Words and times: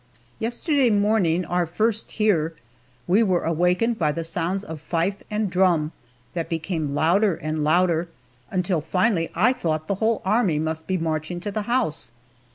Yesterday 0.39 0.89
morning 0.89 1.45
our 1.45 1.67
first 1.67 2.13
here 2.13 2.55
we 3.05 3.21
were 3.21 3.43
awakened 3.43 3.99
by 3.99 4.11
the 4.11 4.23
sounds 4.23 4.63
of 4.63 4.81
fife 4.81 5.21
and 5.29 5.47
drum 5.51 5.91
that 6.33 6.49
became 6.49 6.95
louder 6.95 7.35
and 7.35 7.63
louder, 7.63 8.09
until 8.49 8.81
finally 8.81 9.29
I 9.35 9.53
thought 9.53 9.87
the 9.87 10.01
whole 10.01 10.23
Army 10.25 10.57
must 10.57 10.87
be 10.87 10.97
marching 10.97 11.39
to 11.41 11.51
the 11.51 11.61
house. 11.69 12.09